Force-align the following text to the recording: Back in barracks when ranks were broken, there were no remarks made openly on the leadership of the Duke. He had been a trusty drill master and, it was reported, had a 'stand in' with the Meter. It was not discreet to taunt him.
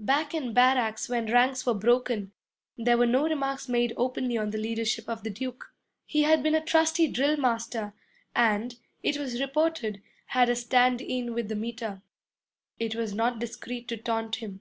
Back 0.00 0.34
in 0.34 0.52
barracks 0.52 1.08
when 1.08 1.26
ranks 1.30 1.64
were 1.64 1.72
broken, 1.72 2.32
there 2.76 2.98
were 2.98 3.06
no 3.06 3.22
remarks 3.22 3.68
made 3.68 3.92
openly 3.96 4.36
on 4.36 4.50
the 4.50 4.58
leadership 4.58 5.08
of 5.08 5.22
the 5.22 5.30
Duke. 5.30 5.72
He 6.04 6.22
had 6.22 6.42
been 6.42 6.56
a 6.56 6.60
trusty 6.60 7.06
drill 7.06 7.36
master 7.36 7.94
and, 8.34 8.74
it 9.04 9.16
was 9.16 9.40
reported, 9.40 10.02
had 10.26 10.48
a 10.48 10.56
'stand 10.56 11.00
in' 11.00 11.34
with 11.34 11.46
the 11.46 11.54
Meter. 11.54 12.02
It 12.80 12.96
was 12.96 13.14
not 13.14 13.38
discreet 13.38 13.86
to 13.86 13.96
taunt 13.96 14.34
him. 14.42 14.58